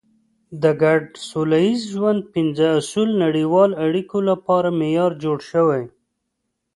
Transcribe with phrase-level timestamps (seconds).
[0.61, 5.83] د ګډ سوله ییز ژوند پنځه اصول د نړیوالو اړیکو لپاره معیار جوړ شوی.